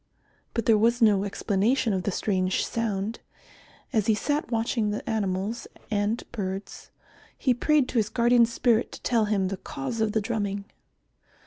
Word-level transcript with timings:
But 0.55 0.65
there 0.65 0.79
was 0.79 0.99
no 0.99 1.25
explanation 1.25 1.93
of 1.93 2.01
the 2.01 2.11
strange 2.11 2.65
sound. 2.65 3.19
As 3.93 4.07
he 4.07 4.15
sat 4.15 4.49
watching 4.49 4.89
the 4.89 5.07
animals 5.07 5.67
and 5.91 6.23
birds, 6.31 6.89
he 7.37 7.53
prayed 7.53 7.87
to 7.89 7.99
his 7.99 8.09
guardian 8.09 8.47
spirit 8.47 8.91
to 8.93 9.01
tell 9.03 9.25
him 9.25 9.49
the 9.49 9.57
cause 9.57 10.01
of 10.01 10.13
the 10.13 10.21
drumming. 10.21 10.65